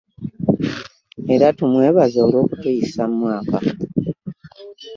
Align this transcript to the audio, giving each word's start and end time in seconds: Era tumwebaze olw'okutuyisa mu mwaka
Era 1.33 1.47
tumwebaze 1.57 2.17
olw'okutuyisa 2.25 3.01
mu 3.09 3.15
mwaka 3.21 3.57